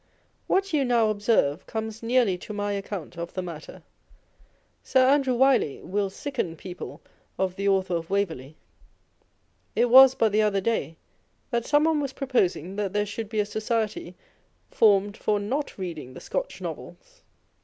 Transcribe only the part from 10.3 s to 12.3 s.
the other day that someone was